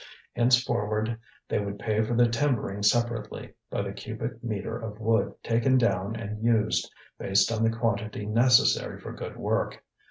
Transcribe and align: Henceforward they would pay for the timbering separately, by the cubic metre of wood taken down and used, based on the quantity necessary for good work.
Henceforward 0.35 1.19
they 1.47 1.59
would 1.59 1.77
pay 1.77 2.01
for 2.01 2.15
the 2.15 2.27
timbering 2.27 2.81
separately, 2.81 3.53
by 3.69 3.83
the 3.83 3.93
cubic 3.93 4.43
metre 4.43 4.75
of 4.79 4.99
wood 4.99 5.35
taken 5.43 5.77
down 5.77 6.15
and 6.15 6.43
used, 6.43 6.91
based 7.19 7.51
on 7.51 7.63
the 7.63 7.69
quantity 7.69 8.25
necessary 8.25 8.99
for 8.99 9.13
good 9.13 9.37
work. 9.37 9.83